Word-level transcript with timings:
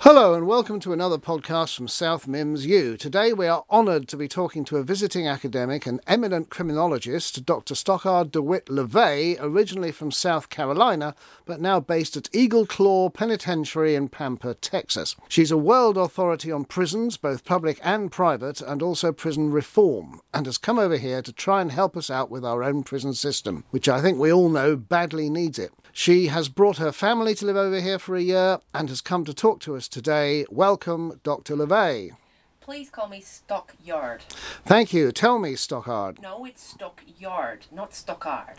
Hello 0.00 0.32
and 0.34 0.46
welcome 0.46 0.80
to 0.80 0.92
another 0.92 1.18
podcast 1.18 1.76
from 1.76 1.86
South 1.86 2.26
Mimms 2.26 2.64
U. 2.66 2.96
Today 2.96 3.32
we 3.32 3.46
are 3.46 3.64
honoured 3.70 4.08
to 4.08 4.16
be 4.16 4.26
talking 4.26 4.64
to 4.64 4.78
a 4.78 4.82
visiting 4.82 5.28
academic 5.28 5.86
and 5.86 6.00
eminent 6.06 6.48
criminologist, 6.48 7.44
Dr. 7.44 7.74
Stockard 7.74 8.32
DeWitt 8.32 8.66
LeVay, 8.66 9.36
originally 9.38 9.92
from 9.92 10.10
South 10.10 10.48
Carolina, 10.48 11.14
but 11.44 11.60
now 11.60 11.78
based 11.78 12.16
at 12.16 12.28
Eagle 12.32 12.66
Claw 12.66 13.10
Penitentiary 13.10 13.94
in 13.94 14.08
Pampa, 14.08 14.54
Texas. 14.54 15.14
She's 15.28 15.50
a 15.50 15.56
world 15.58 15.96
authority 15.96 16.50
on 16.50 16.64
prisons, 16.64 17.16
both 17.16 17.44
public 17.44 17.78
and 17.84 18.10
private, 18.10 18.60
and 18.60 18.82
also 18.82 19.12
prison 19.12 19.52
reform, 19.52 20.20
and 20.32 20.46
has 20.46 20.58
come 20.58 20.78
over 20.78 20.96
here 20.96 21.22
to 21.22 21.32
try 21.32 21.60
and 21.60 21.70
help 21.70 21.96
us 21.96 22.10
out 22.10 22.30
with 22.30 22.44
our 22.44 22.64
own 22.64 22.82
prison 22.82 23.14
system, 23.14 23.64
which 23.70 23.88
I 23.88 24.00
think 24.00 24.18
we 24.18 24.32
all 24.32 24.48
know 24.48 24.74
badly 24.74 25.30
needs 25.30 25.58
it. 25.58 25.70
She 25.98 26.28
has 26.28 26.48
brought 26.48 26.76
her 26.76 26.92
family 26.92 27.34
to 27.34 27.44
live 27.44 27.56
over 27.56 27.80
here 27.80 27.98
for 27.98 28.14
a 28.14 28.22
year 28.22 28.60
and 28.72 28.88
has 28.88 29.00
come 29.00 29.24
to 29.24 29.34
talk 29.34 29.58
to 29.62 29.74
us 29.74 29.88
today. 29.88 30.46
Welcome, 30.48 31.18
Dr. 31.24 31.56
LeVay. 31.56 32.12
Please 32.60 32.88
call 32.88 33.08
me 33.08 33.20
Stockyard. 33.20 34.22
Thank 34.64 34.92
you. 34.92 35.10
Tell 35.10 35.40
me, 35.40 35.56
Stockard. 35.56 36.22
No, 36.22 36.44
it's 36.44 36.62
Stockyard, 36.62 37.66
not 37.72 37.94
Stockard. 37.94 38.58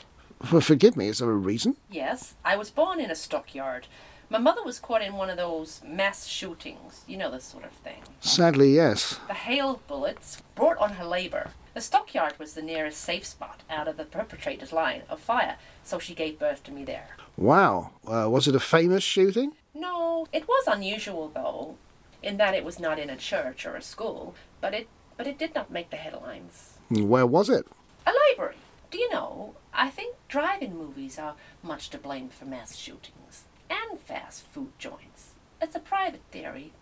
Well, 0.51 0.59
forgive 0.59 0.97
me, 0.97 1.07
is 1.07 1.19
there 1.19 1.31
a 1.31 1.33
reason? 1.33 1.77
Yes, 1.89 2.33
I 2.43 2.57
was 2.57 2.71
born 2.71 2.99
in 2.99 3.09
a 3.09 3.15
stockyard. 3.15 3.87
My 4.29 4.37
mother 4.37 4.61
was 4.61 4.79
caught 4.79 5.01
in 5.01 5.13
one 5.13 5.29
of 5.29 5.37
those 5.37 5.81
mass 5.85 6.27
shootings. 6.27 7.05
You 7.07 7.15
know 7.15 7.31
this 7.31 7.45
sort 7.45 7.63
of 7.63 7.71
thing. 7.71 8.01
Sadly, 8.19 8.75
yes. 8.75 9.17
The 9.27 9.33
hail 9.33 9.81
bullets 9.87 10.43
brought 10.55 10.77
on 10.79 10.95
her 10.95 11.05
labor. 11.05 11.51
The 11.73 11.79
stockyard 11.81 12.37
was 12.37 12.53
the 12.53 12.61
nearest 12.61 12.99
safe 12.99 13.25
spot 13.25 13.61
out 13.69 13.87
of 13.87 13.95
the 13.95 14.03
perpetrator's 14.03 14.73
line 14.73 15.03
of 15.07 15.21
fire, 15.21 15.55
so 15.85 15.99
she 15.99 16.13
gave 16.13 16.37
birth 16.37 16.63
to 16.63 16.71
me 16.73 16.83
there. 16.83 17.15
Wow. 17.39 17.91
Uh, 18.05 18.27
was 18.29 18.49
it 18.49 18.55
a 18.55 18.59
famous 18.59 19.03
shooting? 19.03 19.53
No, 19.73 20.27
it 20.33 20.45
was 20.45 20.67
unusual 20.67 21.31
though, 21.33 21.77
in 22.21 22.35
that 22.35 22.53
it 22.53 22.65
was 22.65 22.79
not 22.79 22.99
in 22.99 23.09
a 23.09 23.15
church 23.15 23.65
or 23.65 23.77
a 23.77 23.81
school, 23.81 24.35
but 24.59 24.73
it 24.73 24.89
but 25.15 25.25
it 25.25 25.39
did 25.39 25.55
not 25.55 25.71
make 25.71 25.89
the 25.89 25.95
headlines. 25.95 26.77
Where 26.89 27.25
was 27.25 27.49
it? 27.49 27.65
A 28.05 28.11
library. 28.11 28.57
Do 28.91 28.97
you 28.97 29.09
know, 29.11 29.55
I 29.73 29.89
think 29.89 30.15
drive-in 30.27 30.77
movies 30.77 31.17
are 31.19 31.35
much 31.63 31.89
to 31.91 31.97
blame 31.97 32.29
for 32.29 32.45
mass 32.45 32.75
shootings 32.75 33.43
and 33.69 33.99
fast 33.99 34.43
food 34.47 34.71
joints. 34.77 35.35
It's 35.61 35.75
a 35.75 35.79
private 35.79 36.21
theory. 36.31 36.73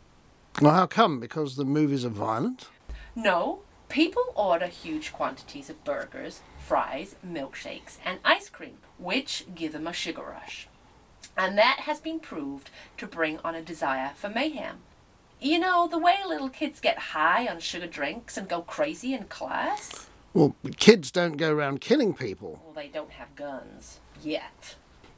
Well, 0.62 0.74
how 0.74 0.88
come? 0.88 1.20
Because 1.20 1.56
the 1.56 1.66
movies 1.66 2.06
are 2.06 2.10
violent? 2.10 2.70
No, 3.16 3.60
people 3.90 4.24
order 4.36 4.68
huge 4.68 5.12
quantities 5.12 5.70
of 5.70 5.84
burgers, 5.84 6.42
fries, 6.68 7.16
milkshakes, 7.26 7.98
and 8.04 8.20
ice 8.26 8.50
cream, 8.50 8.78
which 8.98 9.46
give 9.56 9.72
them 9.72 9.88
a 9.88 9.94
sugar 9.94 10.22
rush. 10.22 10.68
And 11.38 11.58
that 11.58 11.82
has 11.82 12.02
been 12.02 12.20
proved 12.20 12.70
to 12.98 13.08
bring 13.08 13.40
on 13.40 13.56
a 13.56 13.62
desire 13.62 14.12
for 14.16 14.28
mayhem. 14.28 14.80
You 15.40 15.60
know, 15.60 15.88
the 15.88 15.98
way 15.98 16.18
little 16.28 16.50
kids 16.50 16.82
get 16.82 16.98
high 16.98 17.48
on 17.48 17.62
sugar 17.62 17.88
drinks 17.88 18.36
and 18.38 18.50
go 18.50 18.62
crazy 18.64 19.14
in 19.14 19.26
class? 19.26 20.08
Well, 20.34 20.56
kids 20.76 21.10
don't 21.10 21.38
go 21.38 21.54
around 21.54 21.80
killing 21.80 22.14
people. 22.14 22.62
Well, 22.66 22.74
they 22.74 22.90
don't 22.90 23.12
have 23.12 23.34
guns. 23.36 24.02
Yet. 24.22 24.76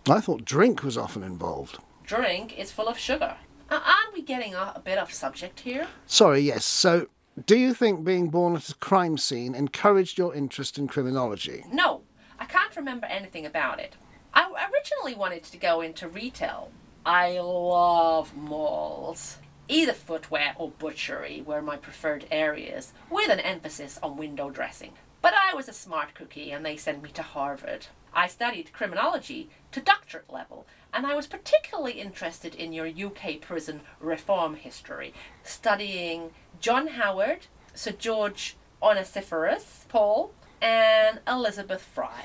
I 0.08 0.22
thought 0.22 0.46
drink 0.46 0.84
was 0.84 0.98
often 0.98 1.24
involved. 1.24 1.80
Drink 2.06 2.60
is 2.60 2.72
full 2.72 2.88
of 2.88 3.00
sugar. 3.00 3.38
Uh, 3.72 3.80
aren't 3.84 4.14
we 4.14 4.22
getting 4.22 4.54
a, 4.54 4.74
a 4.76 4.82
bit 4.84 5.00
off 5.00 5.14
subject 5.14 5.62
here? 5.62 5.88
Sorry, 6.06 6.42
yes. 6.42 6.64
So, 6.64 7.08
do 7.46 7.58
you 7.58 7.74
think 7.74 8.04
being 8.04 8.30
born 8.30 8.56
at 8.56 8.70
a 8.70 8.76
crime 8.76 9.18
scene 9.18 9.56
encouraged 9.56 10.18
your 10.18 10.34
interest 10.34 10.78
in 10.78 10.88
criminology? 10.88 11.64
No, 11.72 12.02
I 12.40 12.46
can't 12.46 12.76
remember 12.76 13.06
anything 13.08 13.46
about 13.46 13.80
it. 13.80 13.96
I 14.34 14.50
originally 14.72 15.16
wanted 15.16 15.44
to 15.44 15.58
go 15.58 15.82
into 15.82 16.08
retail. 16.08 16.72
I 17.06 17.40
love 17.40 18.36
malls. 18.36 19.38
Either 19.68 19.94
footwear 19.94 20.56
or 20.58 20.72
butchery 20.72 21.44
were 21.46 21.62
my 21.62 21.78
preferred 21.78 22.26
areas, 22.32 22.94
with 23.10 23.30
an 23.30 23.40
emphasis 23.40 24.00
on 24.02 24.18
window 24.18 24.50
dressing. 24.50 24.94
But 25.22 25.34
I 25.34 25.54
was 25.54 25.70
a 25.70 25.74
smart 25.74 26.16
cookie 26.16 26.52
and 26.52 26.66
they 26.66 26.78
sent 26.78 27.04
me 27.04 27.12
to 27.12 27.22
Harvard. 27.22 27.88
I 28.14 28.28
studied 28.28 28.74
criminology 28.74 29.50
to 29.72 29.82
doctorate 29.82 30.32
level, 30.32 30.66
and 30.94 31.06
I 31.06 31.16
was 31.16 31.28
particularly 31.28 31.94
interested 31.94 32.56
in 32.56 32.74
your 32.74 32.88
UK 32.88 33.42
prison 33.42 33.82
reform 34.00 34.56
history, 34.56 35.14
studying 35.44 36.32
John 36.60 36.88
Howard, 36.88 37.48
Sir 37.74 37.92
George 37.92 38.56
Onesiphorus 38.82 39.86
Paul, 39.90 40.32
and 40.62 41.20
Elizabeth 41.28 41.82
Fry. 41.82 42.24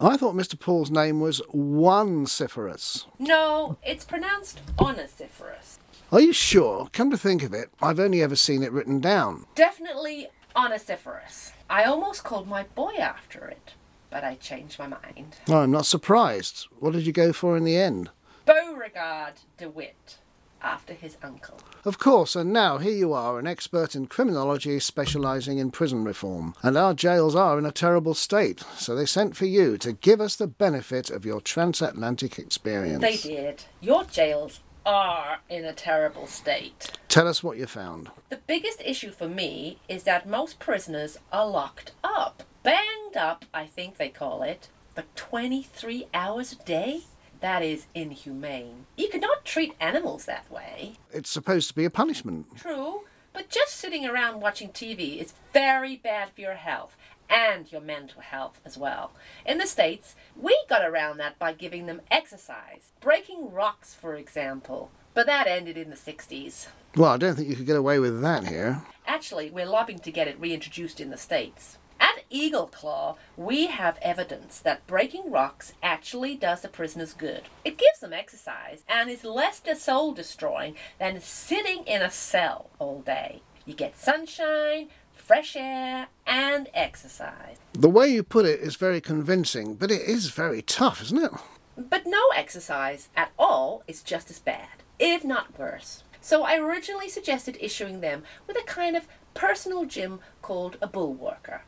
I 0.00 0.16
thought 0.16 0.34
Mr. 0.34 0.58
Paul's 0.58 0.90
name 0.90 1.20
was 1.20 1.38
One 1.50 2.26
Syphilis. 2.26 3.06
No, 3.18 3.76
it's 3.82 4.04
pronounced 4.04 4.60
Onesiphorus. 4.78 5.78
Are 6.10 6.20
you 6.20 6.32
sure? 6.32 6.88
Come 6.92 7.10
to 7.10 7.16
think 7.16 7.42
of 7.42 7.54
it, 7.54 7.70
I've 7.80 7.98
only 7.98 8.22
ever 8.22 8.36
seen 8.36 8.62
it 8.62 8.72
written 8.72 9.00
down. 9.00 9.46
Definitely 9.54 10.28
Onesiphorus. 10.54 11.52
I 11.70 11.84
almost 11.84 12.22
called 12.22 12.46
my 12.46 12.64
boy 12.74 12.94
after 13.00 13.46
it, 13.46 13.72
but 14.12 14.22
I 14.22 14.34
changed 14.36 14.78
my 14.78 14.86
mind. 14.86 15.36
Well, 15.48 15.62
I'm 15.62 15.70
not 15.70 15.86
surprised. 15.86 16.66
What 16.78 16.92
did 16.92 17.06
you 17.06 17.12
go 17.12 17.32
for 17.32 17.56
in 17.56 17.64
the 17.64 17.76
end? 17.76 18.10
Beauregard 18.44 19.34
DeWitt, 19.56 20.18
after 20.60 20.92
his 20.92 21.16
uncle. 21.22 21.58
Of 21.84 21.98
course, 21.98 22.36
and 22.36 22.52
now 22.52 22.78
here 22.78 22.92
you 22.92 23.12
are, 23.14 23.38
an 23.38 23.46
expert 23.46 23.96
in 23.96 24.06
criminology 24.06 24.78
specialising 24.80 25.58
in 25.58 25.70
prison 25.70 26.04
reform. 26.04 26.54
And 26.62 26.76
our 26.76 26.92
jails 26.92 27.34
are 27.34 27.58
in 27.58 27.64
a 27.64 27.72
terrible 27.72 28.14
state, 28.14 28.62
so 28.76 28.94
they 28.94 29.06
sent 29.06 29.34
for 29.36 29.46
you 29.46 29.78
to 29.78 29.92
give 29.94 30.20
us 30.20 30.36
the 30.36 30.46
benefit 30.46 31.10
of 31.10 31.24
your 31.24 31.40
transatlantic 31.40 32.38
experience. 32.38 33.00
They 33.00 33.16
did. 33.16 33.64
Your 33.80 34.04
jails 34.04 34.60
are 34.84 35.38
in 35.48 35.64
a 35.64 35.72
terrible 35.72 36.26
state. 36.26 36.90
Tell 37.08 37.28
us 37.28 37.42
what 37.42 37.56
you 37.56 37.66
found. 37.66 38.10
The 38.30 38.40
biggest 38.46 38.82
issue 38.84 39.10
for 39.12 39.28
me 39.28 39.78
is 39.88 40.02
that 40.02 40.28
most 40.28 40.58
prisoners 40.58 41.18
are 41.32 41.46
locked 41.46 41.92
up. 42.02 42.42
Banged 42.62 43.16
up, 43.16 43.44
I 43.52 43.66
think 43.66 43.96
they 43.96 44.08
call 44.08 44.42
it, 44.42 44.68
for 44.94 45.04
23 45.16 46.06
hours 46.14 46.52
a 46.52 46.56
day? 46.56 47.02
That 47.40 47.62
is 47.62 47.86
inhumane. 47.92 48.86
You 48.96 49.08
cannot 49.08 49.44
treat 49.44 49.74
animals 49.80 50.26
that 50.26 50.48
way. 50.48 50.94
It's 51.12 51.28
supposed 51.28 51.68
to 51.68 51.74
be 51.74 51.84
a 51.84 51.90
punishment. 51.90 52.46
True, 52.56 53.00
but 53.32 53.48
just 53.48 53.74
sitting 53.74 54.06
around 54.06 54.40
watching 54.40 54.68
TV 54.68 55.18
is 55.20 55.34
very 55.52 55.96
bad 55.96 56.30
for 56.30 56.40
your 56.40 56.54
health 56.54 56.96
and 57.28 57.72
your 57.72 57.80
mental 57.80 58.20
health 58.20 58.60
as 58.64 58.78
well. 58.78 59.10
In 59.44 59.58
the 59.58 59.66
States, 59.66 60.14
we 60.40 60.56
got 60.68 60.84
around 60.84 61.16
that 61.16 61.40
by 61.40 61.54
giving 61.54 61.86
them 61.86 62.02
exercise, 62.12 62.92
breaking 63.00 63.50
rocks, 63.50 63.92
for 63.92 64.14
example. 64.14 64.92
But 65.14 65.26
that 65.26 65.48
ended 65.48 65.76
in 65.76 65.90
the 65.90 65.96
60s. 65.96 66.68
Well, 66.94 67.10
I 67.10 67.16
don't 67.16 67.34
think 67.34 67.48
you 67.48 67.56
could 67.56 67.66
get 67.66 67.76
away 67.76 67.98
with 67.98 68.22
that 68.22 68.46
here. 68.46 68.82
Actually, 69.06 69.50
we're 69.50 69.66
lobbying 69.66 69.98
to 70.00 70.12
get 70.12 70.28
it 70.28 70.38
reintroduced 70.38 71.00
in 71.00 71.10
the 71.10 71.16
States. 71.16 71.78
At 72.02 72.24
Eagle 72.30 72.66
Claw, 72.66 73.16
we 73.36 73.68
have 73.68 73.96
evidence 74.02 74.58
that 74.58 74.84
breaking 74.88 75.30
rocks 75.30 75.74
actually 75.84 76.34
does 76.34 76.60
the 76.60 76.68
prisoners 76.68 77.14
good. 77.14 77.42
It 77.64 77.78
gives 77.78 78.00
them 78.00 78.12
exercise 78.12 78.82
and 78.88 79.08
is 79.08 79.22
less 79.22 79.62
soul 79.78 80.10
destroying 80.12 80.74
than 80.98 81.20
sitting 81.20 81.84
in 81.84 82.02
a 82.02 82.10
cell 82.10 82.70
all 82.80 83.02
day. 83.02 83.42
You 83.64 83.74
get 83.74 83.96
sunshine, 83.96 84.88
fresh 85.14 85.54
air, 85.54 86.08
and 86.26 86.68
exercise. 86.74 87.58
The 87.72 87.88
way 87.88 88.08
you 88.08 88.24
put 88.24 88.46
it 88.46 88.58
is 88.58 88.74
very 88.74 89.00
convincing, 89.00 89.74
but 89.74 89.92
it 89.92 90.02
is 90.02 90.30
very 90.30 90.60
tough, 90.60 91.02
isn't 91.02 91.22
it? 91.22 91.30
But 91.76 92.02
no 92.04 92.30
exercise 92.34 93.10
at 93.14 93.30
all 93.38 93.84
is 93.86 94.02
just 94.02 94.28
as 94.28 94.40
bad, 94.40 94.82
if 94.98 95.24
not 95.24 95.56
worse. 95.56 96.02
So 96.20 96.42
I 96.42 96.56
originally 96.58 97.08
suggested 97.08 97.56
issuing 97.60 98.00
them 98.00 98.24
with 98.48 98.56
a 98.56 98.64
kind 98.64 98.96
of 98.96 99.06
personal 99.34 99.84
gym 99.84 100.18
called 100.40 100.78
a 100.82 100.88
bullworker. 100.88 101.60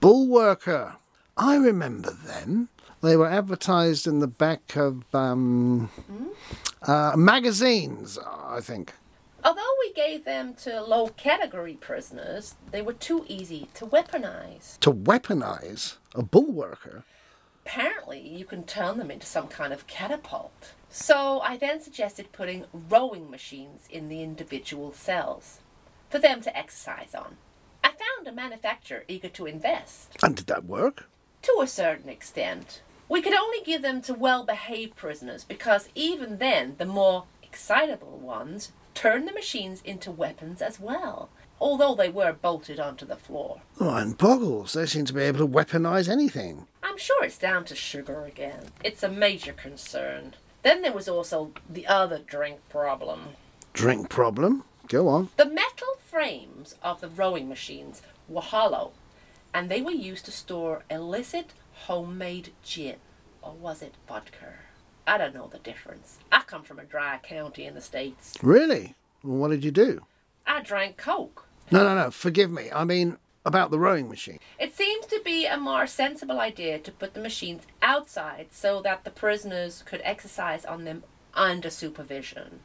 Bullworker. 0.00 0.96
I 1.36 1.56
remember 1.56 2.10
them. 2.10 2.68
They 3.02 3.16
were 3.16 3.28
advertised 3.28 4.06
in 4.06 4.20
the 4.20 4.26
back 4.26 4.76
of 4.76 5.14
um, 5.14 5.90
uh, 6.82 7.14
magazines, 7.16 8.18
I 8.26 8.60
think. 8.60 8.94
Although 9.44 9.62
we 9.80 9.92
gave 9.92 10.24
them 10.24 10.54
to 10.62 10.82
low 10.82 11.08
category 11.08 11.74
prisoners, 11.74 12.56
they 12.72 12.82
were 12.82 12.94
too 12.94 13.24
easy 13.28 13.68
to 13.74 13.86
weaponize. 13.86 14.78
To 14.80 14.92
weaponize 14.92 15.96
a 16.14 16.22
bullworker? 16.22 17.04
Apparently, 17.64 18.20
you 18.20 18.44
can 18.44 18.64
turn 18.64 18.98
them 18.98 19.10
into 19.10 19.26
some 19.26 19.48
kind 19.48 19.72
of 19.72 19.86
catapult. 19.86 20.72
So 20.88 21.40
I 21.40 21.56
then 21.56 21.80
suggested 21.80 22.32
putting 22.32 22.64
rowing 22.72 23.30
machines 23.30 23.86
in 23.90 24.08
the 24.08 24.22
individual 24.22 24.92
cells 24.92 25.60
for 26.08 26.18
them 26.18 26.40
to 26.42 26.56
exercise 26.56 27.14
on. 27.14 27.36
Found 28.16 28.28
a 28.28 28.32
manufacturer 28.32 29.04
eager 29.08 29.28
to 29.28 29.46
invest. 29.46 30.16
And 30.22 30.34
did 30.36 30.46
that 30.46 30.64
work? 30.64 31.08
To 31.42 31.58
a 31.60 31.66
certain 31.66 32.08
extent. 32.08 32.80
We 33.08 33.20
could 33.20 33.34
only 33.34 33.58
give 33.64 33.82
them 33.82 34.00
to 34.02 34.14
well 34.14 34.44
behaved 34.44 34.96
prisoners 34.96 35.44
because 35.44 35.88
even 35.94 36.38
then 36.38 36.76
the 36.78 36.86
more 36.86 37.24
excitable 37.42 38.16
ones 38.18 38.72
turned 38.94 39.28
the 39.28 39.32
machines 39.32 39.82
into 39.84 40.10
weapons 40.10 40.62
as 40.62 40.80
well, 40.80 41.28
although 41.60 41.94
they 41.94 42.08
were 42.08 42.32
bolted 42.32 42.80
onto 42.80 43.04
the 43.04 43.16
floor. 43.16 43.60
Oh, 43.80 43.86
Mine 43.86 44.12
boggles. 44.12 44.72
They 44.72 44.86
seem 44.86 45.04
to 45.06 45.12
be 45.14 45.22
able 45.22 45.40
to 45.40 45.46
weaponize 45.48 46.08
anything. 46.08 46.66
I'm 46.82 46.98
sure 46.98 47.22
it's 47.24 47.38
down 47.38 47.64
to 47.66 47.74
sugar 47.74 48.24
again. 48.24 48.70
It's 48.82 49.02
a 49.02 49.10
major 49.10 49.52
concern. 49.52 50.34
Then 50.62 50.80
there 50.82 50.92
was 50.92 51.08
also 51.08 51.52
the 51.68 51.86
other 51.86 52.18
drink 52.18 52.60
problem. 52.70 53.20
Drink 53.74 54.08
problem? 54.08 54.64
Go 54.88 55.08
on. 55.08 55.30
The 55.36 55.46
metal 55.46 55.96
frames 56.04 56.76
of 56.82 57.00
the 57.00 57.08
rowing 57.08 57.48
machines 57.48 58.02
were 58.28 58.40
hollow, 58.40 58.92
and 59.52 59.68
they 59.68 59.82
were 59.82 59.90
used 59.90 60.24
to 60.26 60.32
store 60.32 60.84
illicit 60.90 61.52
homemade 61.72 62.52
gin. 62.62 62.96
Or 63.42 63.52
was 63.52 63.82
it 63.82 63.94
vodka? 64.08 64.54
I 65.06 65.18
don't 65.18 65.34
know 65.34 65.48
the 65.48 65.58
difference. 65.58 66.18
I 66.32 66.42
come 66.42 66.62
from 66.62 66.78
a 66.78 66.84
dry 66.84 67.18
county 67.22 67.64
in 67.64 67.74
the 67.74 67.80
States. 67.80 68.34
Really? 68.42 68.94
Well, 69.22 69.38
what 69.38 69.50
did 69.50 69.64
you 69.64 69.70
do? 69.70 70.02
I 70.46 70.62
drank 70.62 70.96
Coke. 70.96 71.46
No, 71.70 71.84
no, 71.84 71.94
no. 71.94 72.10
Forgive 72.10 72.50
me. 72.50 72.70
I 72.72 72.84
mean, 72.84 73.18
about 73.44 73.70
the 73.70 73.78
rowing 73.78 74.08
machine. 74.08 74.38
It 74.58 74.76
seems 74.76 75.06
to 75.06 75.20
be 75.24 75.46
a 75.46 75.56
more 75.56 75.86
sensible 75.86 76.40
idea 76.40 76.78
to 76.80 76.92
put 76.92 77.14
the 77.14 77.20
machines 77.20 77.62
outside 77.80 78.48
so 78.50 78.82
that 78.82 79.04
the 79.04 79.10
prisoners 79.10 79.82
could 79.86 80.00
exercise 80.04 80.64
on 80.64 80.84
them 80.84 81.04
under 81.34 81.70
supervision. 81.70 82.60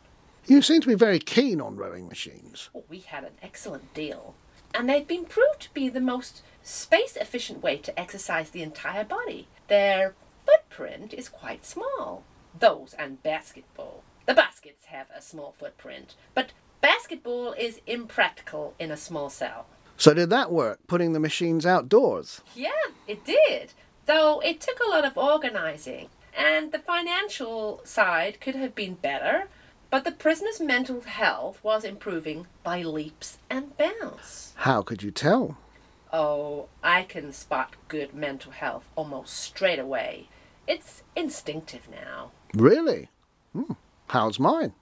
You 0.47 0.61
seem 0.61 0.81
to 0.81 0.87
be 0.87 0.95
very 0.95 1.19
keen 1.19 1.61
on 1.61 1.77
rowing 1.77 2.07
machines. 2.07 2.69
Oh, 2.75 2.83
we 2.89 2.99
had 2.99 3.23
an 3.23 3.33
excellent 3.41 3.93
deal. 3.93 4.35
And 4.73 4.89
they've 4.89 5.07
been 5.07 5.25
proved 5.25 5.61
to 5.61 5.73
be 5.73 5.89
the 5.89 6.01
most 6.01 6.41
space 6.63 7.15
efficient 7.15 7.61
way 7.61 7.77
to 7.77 7.99
exercise 7.99 8.49
the 8.49 8.63
entire 8.63 9.03
body. 9.03 9.47
Their 9.67 10.15
footprint 10.45 11.13
is 11.13 11.29
quite 11.29 11.65
small. 11.65 12.23
Those 12.57 12.93
and 12.97 13.21
basketball. 13.21 14.03
The 14.25 14.33
baskets 14.33 14.85
have 14.85 15.07
a 15.15 15.21
small 15.21 15.53
footprint, 15.57 16.15
but 16.33 16.51
basketball 16.79 17.53
is 17.53 17.81
impractical 17.87 18.73
in 18.79 18.91
a 18.91 18.97
small 18.97 19.29
cell. 19.29 19.67
So, 19.97 20.13
did 20.13 20.29
that 20.31 20.51
work, 20.51 20.79
putting 20.87 21.13
the 21.13 21.19
machines 21.19 21.65
outdoors? 21.65 22.41
Yeah, 22.55 22.71
it 23.07 23.23
did. 23.25 23.73
Though 24.05 24.39
it 24.39 24.59
took 24.59 24.79
a 24.79 24.89
lot 24.89 25.05
of 25.05 25.17
organizing, 25.17 26.09
and 26.35 26.71
the 26.71 26.79
financial 26.79 27.81
side 27.83 28.39
could 28.41 28.55
have 28.55 28.73
been 28.73 28.95
better, 28.95 29.47
but 29.91 30.05
the 30.05 30.11
prisoner's 30.11 30.59
mental 30.59 31.01
health 31.01 31.59
was 31.61 31.83
improving 31.83 32.47
by 32.63 32.81
leaps 32.81 33.37
and 33.49 33.77
bounds. 33.77 34.53
How 34.55 34.81
could 34.81 35.03
you 35.03 35.11
tell? 35.11 35.57
Oh, 36.13 36.67
I 36.81 37.03
can 37.03 37.31
spot 37.33 37.75
good 37.89 38.15
mental 38.15 38.53
health 38.53 38.87
almost 38.95 39.37
straight 39.37 39.79
away. 39.79 40.29
It's 40.65 41.03
instinctive 41.15 41.89
now. 41.89 42.31
Really? 42.53 43.09
Hmm. 43.53 43.73
How's 44.07 44.39
mine? 44.39 44.73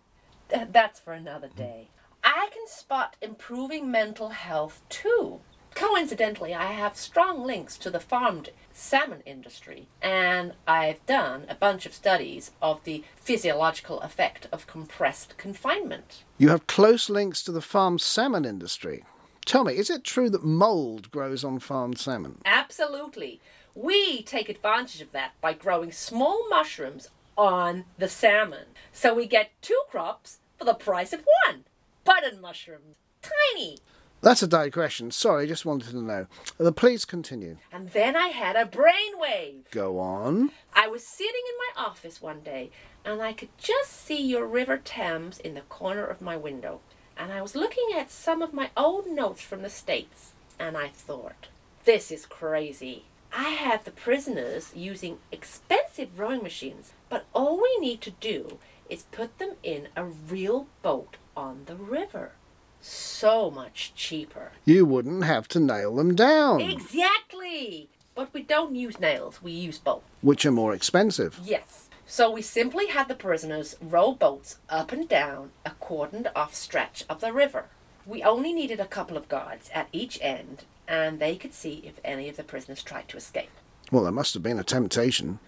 Th- 0.49 0.67
that's 0.71 0.99
for 0.99 1.13
another 1.13 1.49
day. 1.55 1.89
I 2.23 2.49
can 2.53 2.67
spot 2.67 3.15
improving 3.21 3.89
mental 3.89 4.29
health 4.29 4.81
too. 4.89 5.39
Coincidentally, 5.79 6.53
I 6.53 6.73
have 6.73 6.97
strong 6.97 7.45
links 7.45 7.77
to 7.77 7.89
the 7.89 8.01
farmed 8.01 8.49
salmon 8.73 9.23
industry, 9.25 9.87
and 10.01 10.51
I've 10.67 11.05
done 11.05 11.45
a 11.47 11.55
bunch 11.55 11.85
of 11.85 11.93
studies 11.93 12.51
of 12.61 12.83
the 12.83 13.05
physiological 13.15 14.01
effect 14.01 14.49
of 14.51 14.67
compressed 14.67 15.37
confinement. 15.37 16.25
You 16.37 16.49
have 16.49 16.67
close 16.67 17.09
links 17.09 17.41
to 17.43 17.53
the 17.53 17.61
farmed 17.61 18.01
salmon 18.01 18.43
industry. 18.43 19.05
Tell 19.45 19.63
me, 19.63 19.77
is 19.77 19.89
it 19.89 20.03
true 20.03 20.29
that 20.31 20.43
mould 20.43 21.11
grows 21.11 21.45
on 21.45 21.59
farmed 21.59 21.97
salmon? 21.97 22.41
Absolutely. 22.43 23.39
We 23.73 24.21
take 24.23 24.49
advantage 24.49 24.99
of 24.99 25.13
that 25.13 25.31
by 25.39 25.53
growing 25.53 25.93
small 25.93 26.49
mushrooms 26.49 27.07
on 27.37 27.85
the 27.97 28.09
salmon. 28.09 28.65
So 28.91 29.13
we 29.13 29.27
get 29.27 29.51
two 29.61 29.81
crops 29.89 30.39
for 30.57 30.65
the 30.65 30.73
price 30.73 31.13
of 31.13 31.23
one. 31.45 31.63
Button 32.03 32.41
mushrooms. 32.41 32.97
Tiny. 33.21 33.77
That's 34.21 34.43
a 34.43 34.47
digression. 34.47 35.11
Sorry, 35.11 35.45
I 35.45 35.47
just 35.47 35.65
wanted 35.65 35.91
to 35.91 36.01
know. 36.01 36.27
The 36.57 36.73
please 36.73 37.05
continue. 37.05 37.57
And 37.71 37.89
then 37.91 38.17
I 38.17 38.27
had 38.27 38.57
a 38.57 38.65
brainwave. 38.65 39.71
Go 39.71 39.99
on. 39.99 40.51
I 40.73 40.87
was 40.87 41.07
sitting 41.07 41.41
in 41.47 41.75
my 41.77 41.85
office 41.85 42.21
one 42.21 42.41
day 42.41 42.69
and 43.05 43.21
I 43.21 43.31
could 43.31 43.49
just 43.57 43.91
see 43.91 44.21
your 44.21 44.45
River 44.45 44.77
Thames 44.77 45.39
in 45.39 45.53
the 45.53 45.61
corner 45.61 46.05
of 46.05 46.21
my 46.21 46.35
window. 46.35 46.81
And 47.15 47.31
I 47.31 47.41
was 47.41 47.55
looking 47.55 47.89
at 47.95 48.11
some 48.11 48.41
of 48.41 48.53
my 48.53 48.71
old 48.75 49.07
notes 49.07 49.41
from 49.41 49.61
the 49.61 49.69
States 49.69 50.33
and 50.59 50.75
I 50.75 50.89
thought, 50.89 51.47
this 51.85 52.11
is 52.11 52.25
crazy. 52.25 53.05
I 53.31 53.49
have 53.51 53.85
the 53.85 53.91
prisoners 53.91 54.71
using 54.75 55.19
expensive 55.31 56.19
rowing 56.19 56.43
machines, 56.43 56.91
but 57.09 57.25
all 57.33 57.61
we 57.61 57.77
need 57.79 58.01
to 58.01 58.11
do 58.11 58.57
is 58.89 59.03
put 59.11 59.37
them 59.37 59.51
in 59.63 59.87
a 59.95 60.03
real 60.03 60.67
boat 60.81 61.17
on 61.37 61.63
the 61.67 61.75
river. 61.75 62.33
So 62.81 63.51
much 63.51 63.93
cheaper. 63.95 64.51
You 64.65 64.85
wouldn't 64.85 65.23
have 65.25 65.47
to 65.49 65.59
nail 65.59 65.95
them 65.95 66.15
down, 66.15 66.61
Exactly! 66.61 67.89
But 68.15 68.33
we 68.33 68.41
don't 68.43 68.75
use 68.75 68.99
nails, 68.99 69.41
we 69.41 69.51
use 69.51 69.77
bolts. 69.77 70.05
which 70.21 70.45
are 70.45 70.51
more 70.51 70.73
expensive. 70.73 71.39
Yes. 71.43 71.87
So 72.05 72.29
we 72.31 72.41
simply 72.41 72.87
had 72.87 73.07
the 73.07 73.15
prisoners 73.15 73.75
row 73.81 74.11
boats 74.13 74.57
up 74.69 74.91
and 74.91 75.07
down 75.07 75.51
a 75.65 75.71
cordoned 75.81 76.29
off 76.35 76.55
stretch 76.55 77.05
of 77.09 77.21
the 77.21 77.31
river. 77.31 77.65
We 78.05 78.23
only 78.23 78.51
needed 78.51 78.79
a 78.79 78.85
couple 78.87 79.15
of 79.15 79.29
guards 79.29 79.69
at 79.73 79.87
each 79.91 80.17
end, 80.21 80.63
and 80.87 81.19
they 81.19 81.35
could 81.35 81.53
see 81.53 81.83
if 81.85 81.99
any 82.03 82.27
of 82.27 82.35
the 82.37 82.43
prisoners 82.43 82.81
tried 82.81 83.07
to 83.09 83.17
escape. 83.17 83.51
Well, 83.91 84.03
there 84.03 84.11
must 84.11 84.33
have 84.33 84.43
been 84.43 84.57
a 84.59 84.63
temptation. 84.63 85.39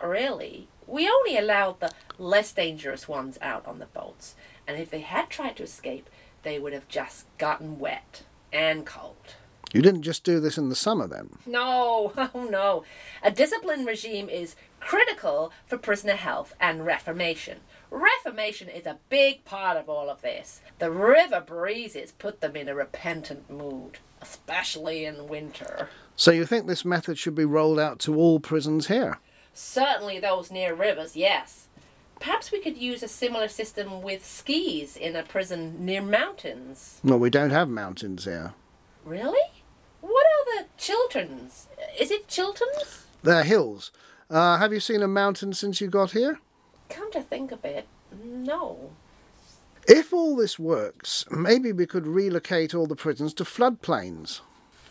Not 0.00 0.08
really. 0.08 0.68
We 0.86 1.08
only 1.08 1.36
allowed 1.36 1.80
the 1.80 1.90
less 2.18 2.52
dangerous 2.52 3.08
ones 3.08 3.36
out 3.42 3.66
on 3.66 3.80
the 3.80 3.86
boats, 3.86 4.34
and 4.68 4.78
if 4.78 4.90
they 4.90 5.00
had 5.00 5.28
tried 5.30 5.56
to 5.56 5.62
escape, 5.64 6.08
they 6.44 6.58
would 6.58 6.72
have 6.72 6.88
just 6.88 7.26
gotten 7.38 7.78
wet 7.78 8.22
and 8.52 8.86
cold. 8.86 9.16
You 9.72 9.82
didn't 9.82 10.02
just 10.02 10.22
do 10.22 10.38
this 10.38 10.56
in 10.56 10.68
the 10.68 10.76
summer 10.76 11.08
then. 11.08 11.30
No, 11.46 12.12
oh 12.34 12.48
no. 12.48 12.84
A 13.24 13.32
discipline 13.32 13.84
regime 13.84 14.28
is 14.28 14.54
critical 14.78 15.50
for 15.66 15.76
prisoner 15.76 16.14
health 16.14 16.54
and 16.60 16.86
reformation. 16.86 17.58
Reformation 17.90 18.68
is 18.68 18.86
a 18.86 18.98
big 19.08 19.44
part 19.44 19.76
of 19.76 19.88
all 19.88 20.08
of 20.08 20.22
this. 20.22 20.60
The 20.78 20.92
river 20.92 21.40
breezes 21.40 22.12
put 22.12 22.40
them 22.40 22.54
in 22.54 22.68
a 22.68 22.74
repentant 22.74 23.50
mood, 23.50 23.98
especially 24.22 25.04
in 25.04 25.26
winter. 25.26 25.88
So 26.14 26.30
you 26.30 26.46
think 26.46 26.66
this 26.66 26.84
method 26.84 27.18
should 27.18 27.34
be 27.34 27.44
rolled 27.44 27.80
out 27.80 27.98
to 28.00 28.14
all 28.14 28.38
prisons 28.38 28.86
here? 28.86 29.18
Certainly 29.52 30.20
those 30.20 30.50
near 30.52 30.74
rivers, 30.74 31.16
yes. 31.16 31.68
Perhaps 32.24 32.50
we 32.52 32.58
could 32.58 32.78
use 32.78 33.02
a 33.02 33.08
similar 33.08 33.48
system 33.48 34.00
with 34.00 34.24
skis 34.24 34.96
in 34.96 35.14
a 35.14 35.22
prison 35.22 35.84
near 35.84 36.00
mountains. 36.00 36.98
Well, 37.04 37.18
we 37.18 37.28
don't 37.28 37.50
have 37.50 37.68
mountains 37.68 38.24
here. 38.24 38.54
Really? 39.04 39.50
What 40.00 40.24
are 40.24 40.62
the 40.62 40.68
Chilterns? 40.78 41.66
Is 42.00 42.10
it 42.10 42.26
Chilterns? 42.26 43.04
They're 43.22 43.42
hills. 43.44 43.90
Uh, 44.30 44.56
have 44.56 44.72
you 44.72 44.80
seen 44.80 45.02
a 45.02 45.06
mountain 45.06 45.52
since 45.52 45.82
you 45.82 45.88
got 45.88 46.12
here? 46.12 46.38
Come 46.88 47.12
to 47.12 47.20
think 47.20 47.52
of 47.52 47.62
it, 47.62 47.86
no. 48.24 48.92
If 49.86 50.14
all 50.14 50.34
this 50.34 50.58
works, 50.58 51.26
maybe 51.30 51.72
we 51.72 51.84
could 51.84 52.06
relocate 52.06 52.74
all 52.74 52.86
the 52.86 52.96
prisons 52.96 53.34
to 53.34 53.44
floodplains. 53.44 54.40